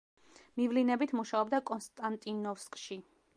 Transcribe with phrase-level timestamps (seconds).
[0.61, 2.99] მივლინებით მუშაობდა კონსტანტინოვსკში.